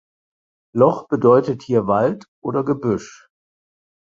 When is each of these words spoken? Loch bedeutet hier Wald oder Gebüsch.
Loch 0.73 1.07
bedeutet 1.09 1.61
hier 1.61 1.85
Wald 1.85 2.25
oder 2.41 2.65
Gebüsch. 2.65 3.29